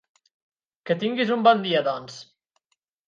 [0.91, 2.17] Que tinguis un bon dia, doncs!